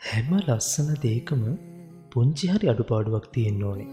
හැම 0.00 0.30
ලස්සන 0.36 0.86
දේකම 1.02 1.42
පුංචි 2.12 2.46
හරි 2.52 2.66
අඩුපාඩුවක් 2.72 3.24
තියෙන්න 3.34 3.58
ඕනේ. 3.62 3.90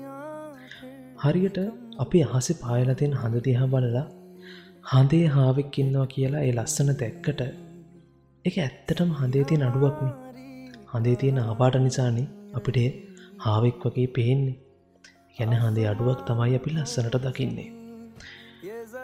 හරියට 1.24 1.58
අපි 1.98 2.20
අහස 2.28 2.48
පායලතියෙන් 2.62 3.14
හඳ 3.14 3.42
දිහා 3.48 3.68
බලලා 3.74 4.04
හඳේ 4.92 5.26
හාවෙක් 5.28 5.80
ඉන්නවා 5.82 6.06
කියලා 6.06 6.44
ඒ 6.44 6.54
ලස්සන 6.54 6.92
දැක්කට 7.02 7.42
එක 8.46 8.56
ඇත්තටම 8.58 9.12
හඳේ 9.20 9.44
තිය 9.44 9.60
අඩුවක්න 9.62 10.14
හඳේ 10.94 11.16
තියෙන 11.16 11.42
ආපාට 11.44 11.78
නිසානි 11.80 12.24
අපිට 12.54 12.80
හාවෙක් 13.46 13.84
වගේ 13.86 14.08
පේන්නේ 14.12 14.58
ගැන 15.36 15.54
හඳේ 15.58 15.88
අඩුවක් 15.92 16.24
තමයි 16.28 16.58
අපි 16.60 16.76
ලස්සනට 16.76 17.20
දකින්නේ. 17.26 17.70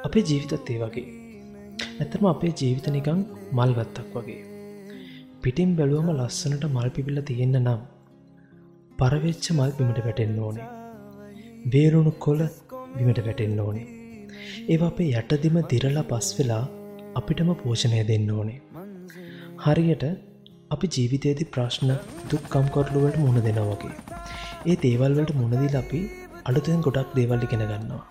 අපේ 0.03 0.25
ජීවිතත් 0.29 0.71
ඒ 0.71 0.79
වගේ 0.81 1.07
ඇතරම 1.93 2.25
අපේ 2.27 2.55
ජීවිත 2.59 2.89
නිකං 2.89 3.21
මල්ගත්තක් 3.51 4.17
වගේ. 4.17 4.52
පිටිම් 5.43 5.71
බැලුවම 5.77 6.09
ලස්සනට 6.11 6.65
මල් 6.67 6.89
පිබිල්ල 6.95 7.19
තියෙන්න 7.29 7.55
නම් 7.59 7.79
පරවෙච්ච 8.99 9.47
මල් 9.55 9.71
බිමට 9.77 9.97
වැටෙන්න 10.05 10.37
ඕනේ. 10.43 10.67
බේරුණු 11.71 12.11
කොල 12.25 12.41
බිමට 12.93 13.19
වැටෙන්න 13.25 13.59
ඕනේ. 13.63 13.87
ඒ 14.71 14.77
අපේ 14.89 15.09
යටදිම 15.21 15.57
දිරලා 15.71 16.03
පස් 16.11 16.29
වෙලා 16.37 16.61
අපිටම 17.15 17.49
පෝෂණය 17.61 17.99
දෙන්න 18.11 18.29
ඕනේ. 18.35 18.59
හරියට 19.63 20.05
අපි 20.71 20.91
ජීවිතයේදි 20.95 21.49
ප්‍රශ්න 21.53 21.91
දුක් 22.29 22.45
කම්කොරලුවට 22.55 23.19
මුණ 23.23 23.43
දෙනා 23.47 23.67
වගේ. 23.71 23.99
ඒ 24.65 24.77
දේවල්වලට 24.85 25.35
මුණදිල් 25.41 25.77
අපි 25.81 26.01
අලුතෙන් 26.45 26.81
ගොඩක් 26.87 27.11
දේවල් 27.19 27.45
ඉගෙන 27.49 27.65
ගන්නවා. 27.65 28.01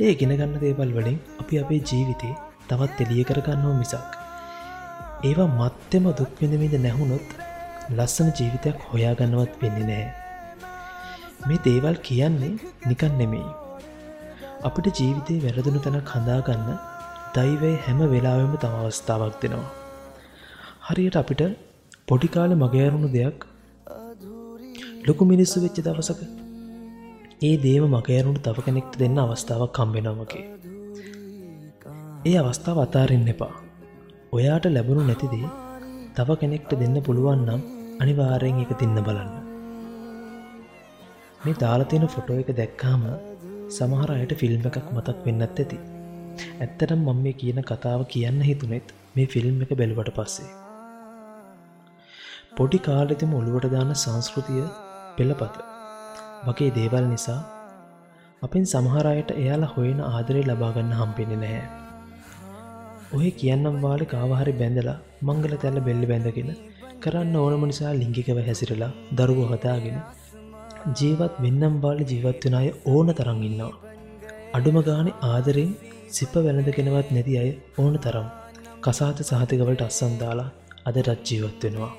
ඒ 0.00 0.10
ඉගෙන 0.16 0.34
ගන්න 0.34 0.58
දේවල් 0.64 0.96
වලින් 0.98 1.22
අපි 1.42 1.62
අපේ 1.64 1.84
ජීවිතේ 1.90 2.34
තවත් 2.68 2.98
එලිය 3.06 3.28
කරගන්නවා 3.30 3.78
මිසක්. 3.82 4.21
ඒවා 5.22 5.50
මත්තෙම 5.58 6.06
දුක්විඳමිද 6.18 6.72
නැහුණොත් 6.78 7.28
ලස්සන 7.90 8.30
ජීවිතයක් 8.38 8.78
හොයාගන්නවත් 8.88 9.52
වෙන්නේ 9.62 9.86
නෑ. 9.90 10.06
මේ 11.46 11.60
දේවල් 11.66 11.96
කියන්නේ 12.08 12.50
නිකන් 12.88 13.14
නෙමෙයි. 13.20 13.50
අපිට 14.64 14.98
ජීවිතය 15.00 15.36
වැරදුණු 15.44 15.84
තැන 15.84 16.00
කඳාගන්න 16.10 16.68
දයිවයි 17.36 17.72
හැම 17.86 18.02
වෙලාවෙම 18.14 18.58
තම 18.58 18.76
අවස්ථාවක් 18.80 19.38
දෙනවා. 19.42 19.70
හරියට 20.86 21.22
අපිට 21.22 21.42
පොඩිකාල 22.08 22.58
මගෑරුණු 22.64 23.14
දෙයක් 23.16 23.48
ලොකු 25.06 25.32
මිනිස්සු 25.32 25.64
වෙච්ච 25.64 25.78
දවසක 25.86 26.20
ඒ 27.42 27.56
දේම 27.64 27.84
මගෑරුණු 27.88 28.40
තව 28.40 28.56
කෙනෙක්ට 28.66 28.98
දෙන්න 28.98 29.18
අවස්ථාවක් 29.20 29.76
කම්බෙනවගේ. 29.78 30.46
ඒ 32.26 32.38
අවස්ථාව 32.40 32.78
අතාරෙන් 32.80 33.28
එපා. 33.34 33.54
ඔයාට 34.32 34.66
ලැබුණු 34.66 35.02
නැතිදේ 35.06 35.48
තව 36.16 36.34
කෙනෙක්ට 36.40 36.70
දෙන්න 36.82 36.94
පුළුවන් 37.06 37.40
නම් 37.46 37.62
අනිවාරයෙන් 38.02 38.60
එක 38.62 38.70
තින්න 38.80 38.94
බලන්න. 39.06 39.32
මේ 41.42 41.58
දාලතියෙන 41.62 42.06
ෆොටෝ 42.14 42.36
එක 42.42 42.52
දැක්කාම 42.60 43.02
සමහර 43.76 44.12
අයට 44.14 44.32
ෆිල්ම් 44.42 44.64
එකක් 44.70 44.88
මතක් 44.94 45.18
වෙන්නත් 45.26 45.60
ඇති. 45.62 45.78
ඇත්තටම් 46.62 47.02
මම 47.02 47.20
මේ 47.26 47.34
කියන 47.42 47.60
කතාව 47.70 48.06
කියන්න 48.14 48.40
හිතුනෙත් 48.48 48.94
මේ 49.16 49.28
ෆිල්ම් 49.34 49.60
එක 49.66 49.76
බැලුවට 49.82 50.12
පස්සේ. 50.16 50.50
පොඩි 52.56 52.82
කාලෙතිම 52.88 53.36
ඔළුවට 53.40 53.68
දාන 53.76 53.94
සංස්කෘතිය 53.96 54.64
පෙළපත 55.18 55.60
වගේ 56.46 56.72
දේවල් 56.78 57.12
නිසා 57.12 57.40
අපෙන් 58.42 58.66
සමහරයට 58.66 59.38
එයාලා 59.38 59.72
හොයෙන 59.76 60.02
ආදරේ 60.08 60.48
ලබාගන්න 60.48 60.98
හම්පෙනෙ 61.00 61.42
නැහැ. 61.46 61.81
ඔය 63.16 63.28
කියන්නම් 63.40 63.74
වාල 63.82 64.02
කාවහරි 64.12 64.52
බැඳලා 64.60 65.00
මංගල 65.26 65.54
තැල්ල 65.62 65.78
බෙල්ලි 65.88 66.06
බැඳගෙන 66.10 66.50
කරන්න 67.02 67.34
ඕනම 67.40 67.64
නිසා 67.70 67.92
ලිංගිකව 68.00 68.38
හැසිරලා 68.48 68.90
දරුව 69.18 69.40
හදාගෙන 69.50 69.98
ජීවත් 70.98 71.34
වෙන්නම් 71.44 71.74
බාල 71.82 71.98
ජීවත්වෙන 72.10 72.56
අය 72.60 72.68
ඕන 72.92 73.08
තරම් 73.18 73.40
ඉන්නවා. 73.48 73.72
අඩුම 74.56 74.78
ගානේ 74.88 75.18
ආදරෙන් 75.30 75.72
සිප 76.08 76.32
වැළඳගෙනවත් 76.36 77.10
නැති 77.16 77.34
අය 77.42 77.50
ඕන 77.78 77.94
තරම් 78.06 78.28
කසාත 78.84 79.20
සහතිකවලට 79.22 79.84
අස්සන් 79.88 80.14
දාලා 80.22 80.48
අදටත් 80.88 81.28
ජීවත් 81.28 81.60
වෙනවා. 81.64 81.92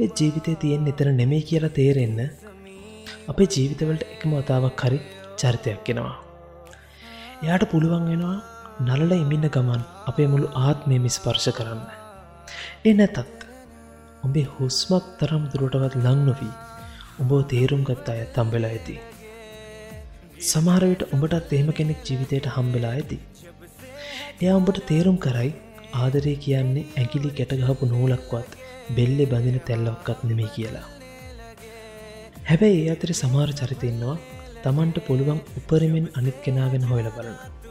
ඒ 0.00 0.08
ජීවිතය 0.18 0.56
තියෙන් 0.62 0.90
එතර 0.92 1.08
නෙමේ 1.20 1.42
කියලා 1.48 1.76
තේරෙන්න 1.78 2.20
අපේ 3.30 3.52
ජීවිතවලට 3.54 4.08
එකම 4.08 4.32
වතාවක් 4.38 4.82
හරි 4.84 4.98
චරිතයක් 5.40 5.80
කෙනවා. 5.86 6.16
එයාට 7.42 7.70
පුළුවන් 7.72 8.10
වෙනවා 8.10 8.36
නලල 8.82 9.12
ඉමින්න 9.14 9.46
ගමන් 9.54 9.82
අපේ 10.10 10.26
මුළු 10.30 10.46
ආත්මය 10.66 10.96
මිස්පර්ශ 11.02 11.48
කරන්න. 11.58 11.82
එ 12.88 12.92
නැතත් 12.98 13.18
උඹේ 14.26 14.46
හුස්මක් 14.54 15.04
තරම් 15.20 15.44
දුරටවත් 15.52 15.94
ලං 16.00 16.24
නොවී 16.28 16.54
උඹෝ 17.22 17.42
තේරුම් 17.52 17.84
ගත් 17.88 18.08
අය 18.14 18.24
තම්බෙලා 18.36 18.72
ඇති. 18.76 18.96
සමහරවිට 20.48 21.06
උඹටත් 21.14 21.54
එහෙම 21.56 21.70
කෙනෙක් 21.78 22.02
ජීවිතයට 22.08 22.50
හම්බෙලා 22.56 22.92
ඇති. 22.96 23.18
එයා 24.42 24.58
උඹට 24.60 24.82
තේරුම් 24.90 25.18
කරයි 25.26 25.52
ආදරය 26.02 26.34
කියන්නේ 26.46 26.88
ඇගිලි 27.02 27.30
ගැටගහපු 27.38 27.92
නූලක්වත් 27.94 28.58
බෙල්ලෙ 28.96 29.30
බඳින 29.32 29.60
තැල්ලොක්කත් 29.68 30.24
නෙමේ 30.30 30.50
කියලා. 30.56 30.86
හැබැයි 32.48 32.80
ඒ 32.84 32.94
අතර 32.96 33.12
සමාර 33.22 33.50
චරිතන්නවා 33.60 34.16
තමන්ට 34.64 35.06
පුළුවන් 35.08 35.44
උපරිමෙන් 35.60 36.10
අනිත් 36.18 36.38
කෙනාගෙන 36.46 36.90
හොයල 36.90 37.10
බලන්න. 37.18 37.63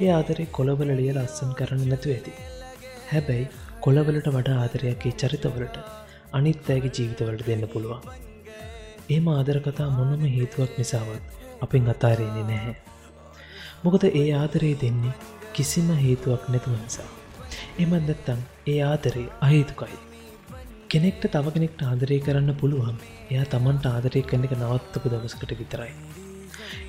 ඒ 0.00 0.10
ආදරේ 0.12 0.46
කොළවල 0.56 0.90
ලියල 1.00 1.18
අස්සන් 1.20 1.52
කරන්න 1.58 1.88
නැතු 1.88 2.14
ඇති. 2.14 2.32
හැබැයි 3.10 3.46
කොළවලට 3.80 4.28
වඩා 4.30 4.56
ආදරයක්ගේ 4.60 5.12
චරිතවලට 5.20 5.76
අනිත් 6.32 6.70
අයගේ 6.70 6.94
ජීවිතවලට 6.96 7.46
දෙන්න 7.46 7.64
පුළුවන්. 7.68 8.02
ඒම 9.10 9.28
ආදරකතා 9.28 9.88
මොනම 9.90 10.24
හේතුවක් 10.28 10.74
නිසාවත් 10.78 11.24
අපෙන් 11.62 11.88
අතාරයන්නේ 11.88 12.44
නැහැ. 12.44 12.76
මොකද 13.84 14.04
ඒ 14.10 14.26
ආදරේ 14.34 14.74
දෙන්නේ 14.82 15.14
කිසිම 15.52 15.88
හේතුවක් 15.98 16.44
නැතුව 16.48 16.76
නිසා. 16.76 17.08
එමත් 17.78 17.96
නැත්තං 18.00 18.44
ඒ 18.66 18.78
ආදරේ 18.84 19.26
අහේතුකයි. 19.40 19.98
කෙනෙක්ට 20.88 21.24
තව 21.32 21.54
කෙනෙක්ට 21.54 21.82
ආදරය 21.82 22.18
කරන්න 22.20 22.58
පුළුවන් 22.60 22.96
එයා 23.30 23.50
තමන්ට 23.52 23.86
ආදරය 23.88 24.22
කරන 24.22 24.46
එක 24.46 24.56
නවත්තපු 24.56 25.12
දවසකට 25.12 25.58
විතරයි. 25.58 25.92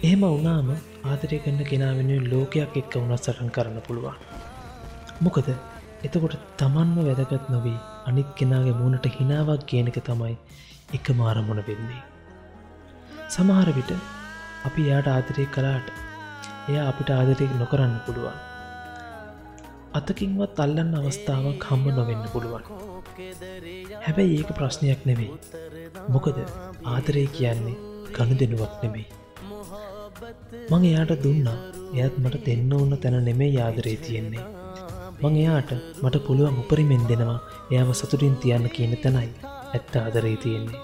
එහෙම 0.03 0.23
වනාම 0.35 0.69
ආදරය 1.05 1.37
කරන්න 1.43 1.69
කෙනා 1.71 1.93
වෙනුවෙන් 1.97 2.29
ලෝකයක් 2.33 2.77
එක්ක 2.81 2.93
වුණත් 2.95 3.19
සටන් 3.19 3.51
කරන්න 3.55 3.85
පුළුවන්. 3.87 4.17
මොකද 5.21 5.49
එතකොට 6.03 6.35
තමන්ම 6.57 6.97
වැදගත් 7.07 7.47
නොවී 7.49 7.79
අනිත් 8.09 8.29
කෙනාගේ 8.35 8.75
මූුණට 8.79 9.07
හිනාවක් 9.17 9.63
කියනක 9.65 9.97
තමයි 10.07 10.35
එක 10.93 11.07
මාරමුණ 11.19 11.63
වෙන්නේ. 11.67 12.03
සමහර 13.29 13.71
විට 13.77 13.91
අපි 14.65 14.87
යාට 14.89 15.07
ආදරය 15.07 15.45
කලාට 15.55 15.89
එයා 16.69 16.85
අපිට 16.91 17.09
ආදරය 17.11 17.45
නොකරන්න 17.59 17.95
පුළුවන්. 18.05 18.39
අතකින්වත් 19.99 20.59
අල්ලන්න 20.65 20.97
අවස්ථාවක් 20.99 21.63
හම්බ 21.69 21.85
නොවෙන්න 21.97 22.25
පුළුවන්. 22.33 22.63
හැබැයි 24.05 24.35
ඒක 24.39 24.51
ප්‍රශ්නයක් 24.57 25.01
නෙවෙයි. 25.05 25.31
මොකද 26.09 26.37
ආදරය 26.93 27.23
කියන්නේ 27.37 27.77
ගණු 28.15 28.35
දෙනුවක් 28.41 28.73
නෙමෙයි. 28.83 29.07
මං 30.51 30.83
එයාට 30.89 31.11
දුන්නා 31.23 31.57
එයත් 31.97 32.15
මට 32.21 32.39
දෙන්න 32.47 32.73
ඕන්න 32.77 32.93
තැන 33.03 33.17
නෙමේ 33.27 33.49
යාදරේ 33.57 33.97
තියෙන්නේ. 34.05 34.45
මං 35.21 35.35
එයාට 35.41 35.71
මට 36.03 36.21
පුළුවන් 36.27 36.59
උපරිමෙන් 36.61 37.03
දෙනවා 37.09 37.37
එයාව 37.71 37.91
සතුටින් 37.99 38.35
තියන්න 38.43 38.65
කියන 38.75 38.93
තැනයි 39.03 39.29
ඇත්ත 39.73 39.93
ආදරේ 40.01 40.35
තියෙන්නේ. 40.43 40.81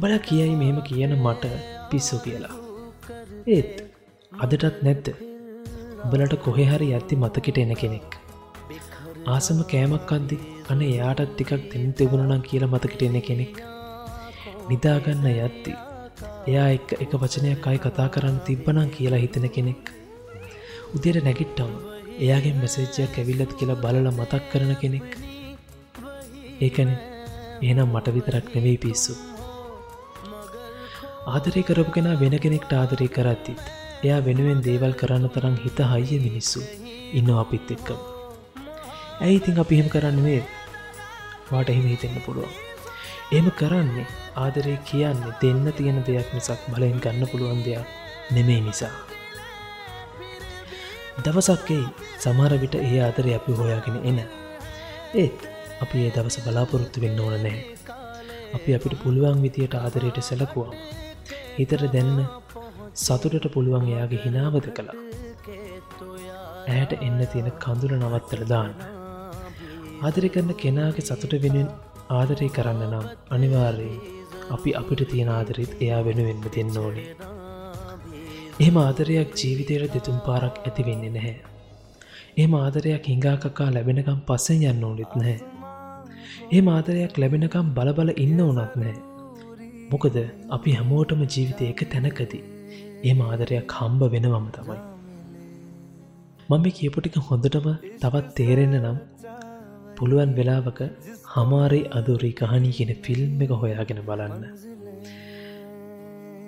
බල 0.00 0.14
කියයි 0.26 0.56
මෙහෙම 0.60 0.80
කියන 0.88 1.14
මට 1.18 1.52
පිස්සු 1.90 2.18
කියලා. 2.24 2.54
ඒත් 3.54 3.72
අදටත් 4.44 4.82
නැද්ද 4.86 5.08
උඹලට 6.04 6.34
කොහෙහරි 6.46 6.88
ඇත්ති 6.96 7.22
මතකට 7.22 7.58
එන 7.64 7.74
කෙනෙක්. 7.82 8.10
ආසම 9.32 9.58
කෑමක් 9.72 10.12
අද්දි 10.18 10.42
අන 10.72 10.82
එයාටත් 10.90 11.30
ටිකක් 11.32 11.64
දෙන්න 11.72 11.96
තිබුණනම් 11.98 12.46
කියලා 12.48 12.72
මතකට 12.74 13.08
එන 13.08 13.18
කෙනෙක්. 13.28 13.56
නිදාගන්න 14.70 15.28
යත්ති. 15.38 15.74
එයා 16.50 16.68
එක් 16.76 16.88
එක 17.04 17.12
වචනයක් 17.22 17.66
අයි 17.68 17.78
කතා 17.84 18.08
කරන්න 18.14 18.38
තිබ්බනම් 18.46 18.88
කියලා 18.96 19.20
හිතෙන 19.24 19.46
කෙනෙක්. 19.54 19.84
උදේට 20.96 21.24
නැගිට්ටම 21.26 21.70
එයාගේ 22.24 22.54
මැසේජ්ජයක් 22.62 23.14
ඇවිල්ලත් 23.20 23.52
කියලා 23.58 23.82
බලල 23.84 24.08
මතක් 24.10 24.42
කරන 24.52 24.72
කෙනෙක්. 24.82 25.08
ඒකන 26.66 26.90
ඒනම් 27.66 27.88
මට 27.94 28.14
විතරක් 28.16 28.50
නෙවෙයි 28.54 28.82
පිස්සු. 28.82 29.14
ආදරය 31.32 31.62
කරපු 31.68 31.94
කෙන 31.96 32.08
වෙන 32.22 32.36
කෙනෙක්ට 32.44 32.74
ආදරය 32.80 33.08
කරත්තිත් 33.16 33.62
එයා 34.04 34.20
වෙනුවෙන් 34.26 34.60
දේවල් 34.66 34.94
කරන්න 35.00 35.32
තරම් 35.36 35.56
හිත 35.64 35.80
හයිය 35.92 36.20
මිනිස්සු 36.26 36.60
ඉන්න 37.18 37.30
අපිත් 37.42 37.72
එක්කම. 37.76 38.00
ඇයි 39.22 39.40
ඉතින් 39.40 39.62
අපි 39.62 39.78
එහෙම 39.78 39.88
කරන්න 39.94 40.20
වේ 40.26 40.42
වාට 41.50 41.72
එහෙම 41.72 41.88
හිතෙන්න 41.92 42.20
පුළුවන්. 42.26 42.52
එම 43.38 43.48
කරන්නේ 43.60 44.06
ආදරේ 44.36 44.78
කියන්නේ 44.84 45.36
දෙන්න 45.42 45.66
තියෙන 45.72 45.98
දෙයක් 46.06 46.28
මිසක් 46.34 46.60
බලෙන් 46.68 46.96
ගන්න 46.98 47.30
පුළුවන් 47.30 47.60
දෙයක් 47.64 47.86
නෙමේ 48.30 48.60
නිසා. 48.60 48.94
දවසක්කේ 51.18 51.84
සමහර 52.18 52.52
විට 52.62 52.74
ඒ 52.76 52.98
ආදරය 53.00 53.34
අපි 53.34 53.52
හොයාගෙන 53.52 53.96
එන. 54.04 54.18
ඒත් 55.14 55.38
අපි 55.80 55.96
ඒ 56.04 56.10
දවස 56.10 56.36
බලාපොරොත්තු 56.44 56.98
වෙන්න 57.00 57.20
ඕන 57.20 57.38
නෑ. 57.38 57.60
අපි 58.56 58.74
අපිට 58.76 58.94
පුළුවන් 59.02 59.38
විදියට 59.44 59.74
ආදරයට 59.76 60.18
සැලකුවම 60.22 60.74
හිතට 61.56 61.84
දැන්න 61.86 62.18
සතුටට 62.96 63.46
පුළුවන් 63.54 63.86
එයාගේ 63.88 64.20
හිනාවද 64.24 64.66
කළා 64.70 64.98
ඇයට 66.68 66.92
එන්න 67.00 67.20
තියෙන 67.32 67.50
කඳුර 67.64 67.94
නවත්තල 67.96 68.44
දාන්න 68.52 68.74
ආදරය 70.02 70.30
කරන 70.34 70.54
කෙනාගේ 70.62 71.06
සතුට 71.08 71.34
වෙනුවෙන් 71.42 71.70
ආදරය 72.12 72.48
කරන්න 72.56 72.84
නම් 72.90 73.06
අනිවාර්යෙන් 73.30 74.13
අපි 74.52 74.70
අපිට 74.80 75.02
තියෙන 75.10 75.30
ආදරෙත් 75.36 75.72
එයා 75.80 76.02
වෙනුවෙන්ම 76.06 76.44
දෙන්න 76.54 76.76
ඕනේ. 76.82 77.08
එහෙම 78.60 78.76
ආදරයක් 78.76 79.30
ජීවිතයට 79.40 79.94
දෙතුම් 79.94 80.18
පාරක් 80.26 80.56
ඇති 80.66 80.86
වෙන්නේ 80.88 81.12
නැහැ. 81.16 81.36
ඒ 82.38 82.48
ආදරයක් 82.60 83.08
හිඟාකකා 83.10 83.68
ලැබෙනකම් 83.74 84.20
පස්සෙන් 84.28 84.64
යන්න 84.70 84.86
ඕනෙත් 84.88 85.12
නැහැ. 85.20 85.38
ඒ 86.52 86.62
ආදරයක් 86.74 87.20
ලැබෙනකම් 87.22 87.68
බලබල 87.76 88.10
ඉන්න 88.24 88.40
ඕනත් 88.46 88.74
නෑ 88.82 88.96
මොකද 89.92 90.16
අපි 90.56 90.76
හැමෝටම 90.78 91.22
ජීවිතය 91.34 91.70
එක 91.72 91.80
තැනකදී 91.92 92.42
ඒ 93.08 93.14
ආදරයක් 93.28 93.74
හම්බ 93.78 94.02
වෙනවම 94.14 94.46
තමයි. 94.56 94.80
මම 96.50 96.64
කියපුටික 96.78 97.16
හොඳටම 97.28 97.68
තවත් 98.02 98.26
තේරෙන්න 98.38 98.76
නම් 98.80 98.98
පුළුවන් 99.98 100.32
වෙලාවක 100.38 100.80
හමාරි 101.34 101.78
අදුරී 101.98 102.34
කහනී 102.40 102.74
කියෙන 102.76 102.90
ෆිල්ම් 103.04 103.40
එක 103.44 103.52
හොයාගෙන 103.60 104.00
බලන්න. 104.08 104.42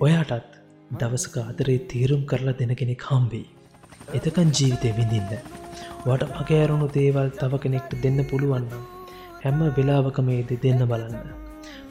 ඔයාටත් 0.00 0.52
දවසක 0.92 1.36
අදරේ 1.42 1.78
තීරුම් 1.90 2.20
කරලා 2.30 2.54
දෙන 2.60 2.72
කෙනෙක් 2.80 3.06
හම්බී 3.08 3.46
එතකන් 4.18 4.50
ජීවිතය 4.58 4.90
විඳින්න. 4.98 5.32
වට 6.04 6.28
පකෑරුණු 6.34 6.86
දේවල් 6.96 7.30
තව 7.40 7.58
කෙනෙක්ට 7.64 7.96
දෙන්න 8.04 8.20
පුළුවන්නම් 8.30 8.84
හැම 9.42 9.58
වෙලාවකමේද 9.78 10.52
දෙන්න 10.64 10.84
බලන්න. 10.92 11.16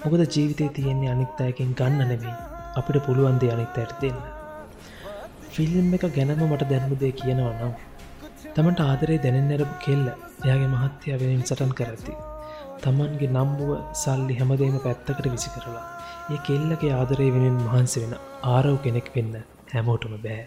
මොකද 0.03 0.23
ජීවිතය 0.35 0.67
තියෙන්නේ 0.77 1.11
අනික්තායකින් 1.15 1.73
ගන්න 1.81 2.07
නෙවෙයි 2.11 2.35
අපිට 2.79 2.99
පුළුවන්දේ 3.07 3.51
අනිත්තයට 3.55 3.97
දෙන්න. 4.03 4.21
ෆිල්ම් 5.49 5.89
එක 5.97 6.05
ගැනම 6.15 6.45
මට 6.45 6.69
දැනුදේ 6.71 7.11
කියනවා 7.19 7.51
නම් 7.57 7.75
තමට 8.55 8.87
ආදරේ 8.87 9.19
දැනෙන් 9.25 9.51
නැරපු 9.51 9.75
කෙල්ල 9.85 10.07
එයාගේ 10.45 10.71
මහත්‍යය 10.75 11.19
වෙනින් 11.23 11.43
සටන් 11.43 11.75
කරති 11.81 12.15
තමන්ගේ 12.83 13.31
නම්බුව 13.31 13.71
සල්ලි 13.95 14.39
හැමදේම 14.39 14.77
පැත්තකට 14.79 15.25
විසි 15.27 15.55
කරලා 15.55 15.85
ඒ 16.31 16.39
කෙල්ලගේ 16.47 16.93
ආදරේ 16.93 17.29
වෙනින් 17.35 17.57
මහන්සි 17.61 18.03
වෙන 18.03 18.13
ආරව් 18.49 18.77
කෙනෙක් 18.83 19.09
වෙන්න 19.15 19.33
හැමෝටම 19.73 20.15
බෑ 20.19 20.43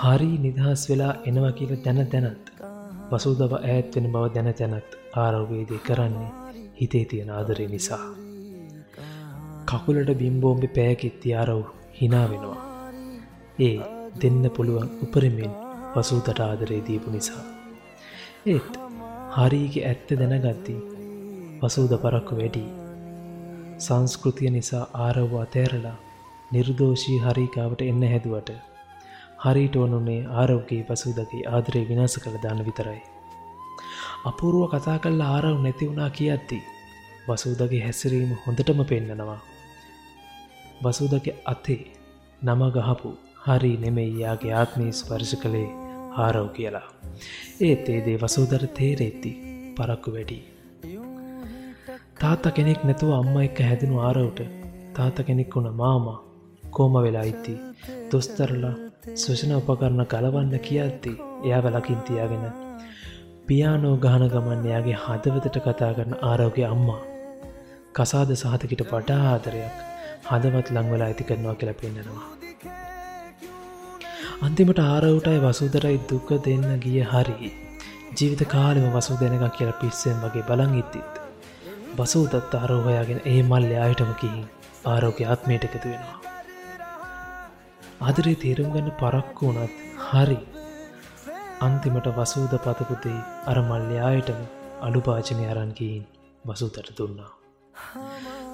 හරි 0.00 0.30
නිදහස් 0.38 0.82
වෙලා 0.90 1.14
එනවා 1.26 1.52
කියල 1.52 1.72
දැන 1.84 2.00
දැනත් 2.12 2.46
වසූදව 3.10 3.52
ඈත් 3.56 3.94
වෙන 3.94 4.06
බව 4.12 4.24
දැන 4.34 4.50
තැනත් 4.54 4.90
ආරව්වේදී 5.16 5.78
කරන්නේ 5.78 6.30
හිතේ 6.80 7.04
තියෙන 7.04 7.30
ආදරය 7.30 7.66
නිසා. 7.66 8.06
කකුලට 9.66 10.10
බිම්බෝම්බි 10.18 10.68
පෑකිත්ති 10.68 11.34
ආරව් 11.34 11.62
හිනා 12.00 12.26
වෙනවා. 12.30 12.58
ඒ 13.58 13.76
දෙන්න 14.22 14.44
පුළුවන් 14.56 14.90
උපරිමෙන් 15.04 15.54
වසූතට 15.94 16.40
ආදරේ 16.40 16.80
දීපු 16.86 17.10
නිසා. 17.10 17.44
ඒත් 18.46 18.72
හරීගේ 19.38 19.84
ඇත්ත 19.86 20.10
දැනගත්ති 20.20 20.74
වසූද 21.60 21.92
පරක්කු 21.98 22.38
වැඩී. 22.38 22.70
සංස්කෘතිය 23.78 24.50
නිසා 24.50 24.84
ආරව්ව 24.98 25.34
අතෑරලා 25.40 25.96
නිර්දෝෂී 26.50 27.18
හරිකාවට 27.18 27.82
එන්න 27.82 28.02
හැදුවට 28.04 28.50
හරිට 29.44 29.76
ඕනුනේ 29.76 30.20
ආරෝගගේ 30.36 30.82
පසුදගේ 30.84 31.44
ආදරේ 31.50 31.84
විනාස 31.88 32.18
කළ 32.18 32.38
දාන්න 32.42 32.66
විතරයි. 32.66 33.00
අපූරුව 34.24 34.64
කතා 34.72 34.98
කල්ල 34.98 35.22
ආරව් 35.26 35.58
නැති 35.60 35.88
වුණා 35.88 36.10
කියද්දී 36.12 36.62
වසූදගේ 37.28 37.84
හැසිරීම 37.84 38.32
හොඳටම 38.42 38.80
පෙන්නනවා. 38.84 39.40
වසූදගේ 40.82 41.40
අතේ 41.44 41.82
නම 42.42 42.62
ගහපු 42.70 43.10
හරි 43.44 43.76
නෙමෙයි 43.76 44.20
යාගේ 44.20 44.54
ආත්මී 44.54 44.92
ස්පර්ශ 44.92 45.36
කළේ 45.42 45.87
ආරව් 46.16 46.48
කියලා. 46.50 46.86
ඒත් 47.60 47.88
ඒදේ 47.88 48.16
වසූදර 48.18 48.62
තේරෙත්ති 48.74 49.32
පරක්කු 49.76 50.10
වැඩි. 50.12 50.38
තාත්ත 52.18 52.46
කෙනෙක් 52.52 52.80
නැතුව 52.84 53.10
අම්ම 53.14 53.36
එක්ක 53.38 53.58
හැදනු 53.62 53.96
ආරවට 54.00 54.40
තාත 54.96 55.18
කෙනෙක් 55.26 55.54
වුණ 55.54 55.68
මාමා 55.76 56.18
කෝම 56.72 56.94
වෙලා 56.98 57.26
ඉත්ති 57.32 57.54
දොස්තරලා 58.10 58.74
සුෂණ 59.16 59.52
උපකරණ 59.56 60.06
කලවන්න 60.06 60.54
කියද්දී 60.60 61.16
එයා 61.44 61.60
වැලකින් 61.64 62.00
තියාගෙන 62.02 62.44
පියානෝ 63.46 63.94
ගහන 63.96 64.24
ගමන් 64.32 64.66
එයාගේ 64.68 64.98
හදවතට 65.04 65.60
කතා 65.60 65.92
කරන 65.94 66.18
ආරෝගය 66.22 66.64
අම්මා 66.66 67.02
කසාද 67.94 68.34
සහතකිට 68.34 68.84
වඩා 68.90 69.22
ආදරයක් 69.28 69.78
හදවත් 70.28 70.68
ලංවලා 70.70 71.08
ඇති 71.08 71.28
කරනවා 71.28 71.54
කියලා 71.54 71.80
පෙන්න්නනවා 71.82 72.37
අන්තිමට 74.38 74.80
ආරවුටයි 74.80 75.38
වසුදරයි 75.42 75.96
දුක 76.10 76.28
දෙන්න 76.44 76.66
ගිය 76.82 77.00
හරි. 77.04 77.48
ජීවිත 78.12 78.42
කාලෙම 78.52 78.86
වසු 78.96 79.14
දෙනක 79.22 79.42
කියලා 79.56 79.78
පිස්සෙන් 79.80 80.20
වගේ 80.24 80.44
බලං 80.48 80.76
ඉත්තිත් 80.82 81.16
බසූදත් 81.96 82.54
ආරෝහයාගෙන 82.54 83.20
ඒ 83.24 83.40
මල්ල 83.42 83.72
අයටම 83.86 84.12
කිහින් 84.20 84.46
ආරෝග්‍ය 84.84 85.22
ආත්මයට 85.26 85.66
එකතු 85.68 85.82
වෙනවා. 85.84 86.18
ආදරේ 88.00 88.36
තේරුම් 88.36 88.70
ගන්න 88.74 88.96
පරක්කු 89.00 89.50
වනත් 89.50 89.74
හරි. 90.06 90.38
අන්තිමට 91.60 92.10
වසූද 92.18 92.54
පතපුතේ 92.66 93.20
අර 93.46 93.58
මල්්‍යයායටම 93.70 94.40
අඩුපාචනය 94.82 95.48
අරන්ගීන් 95.54 96.04
වසූතට 96.44 96.94
දුන්නා. 96.98 97.32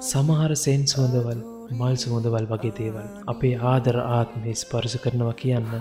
සමහර 0.03 0.51
සෙන් 0.57 0.81
සුවඳවල් 0.87 1.54
මල් 1.69 1.95
සුවඳවල් 1.95 2.45
වගේ 2.45 2.73
දේවල් 2.73 3.07
අපේ 3.27 3.53
ආදර 3.65 3.97
ආත්මය 4.09 4.51
ස්පර්ශ 4.55 4.97
කරනවා 5.03 5.33
කියන්න 5.33 5.71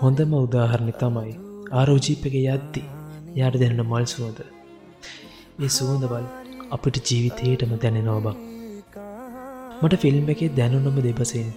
හොඳම 0.00 0.32
උදාහරණි 0.38 0.94
තමයි 0.98 1.34
ආරෝජීපක 1.72 2.34
යද්දි 2.34 2.82
යාට 3.36 3.56
දෙන්න 3.56 3.82
මල් 3.82 4.06
සුවඳ. 4.06 4.38
ඒ 5.58 5.70
සුවඳවල් 5.70 6.26
අපිට 6.70 6.96
ජීවිතයටම 7.08 7.72
දැනෙනවා 7.76 8.20
බක්. 8.26 8.38
මට 9.82 9.94
ෆිල්ම් 9.96 10.28
එකේ 10.28 10.50
දැනුනම 10.50 10.98
දෙබසෙන් 11.00 11.50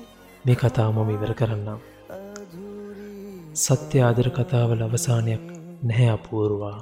මේ 0.46 0.56
කතාව 0.56 0.92
මම 0.96 1.10
ඉවර 1.10 1.34
කරන්නම්. 1.34 1.80
සත්‍ය 3.56 3.98
ආදර 4.00 4.30
කතාවල 4.32 4.82
අවසානයක් 4.82 5.44
නැහැ 5.84 6.10
අපූරුවා 6.10 6.78